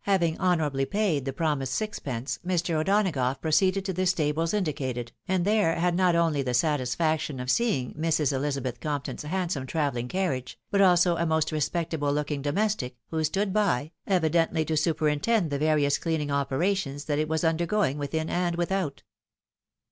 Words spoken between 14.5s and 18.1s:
to superintend the various cleaning opera tions that it was undergoing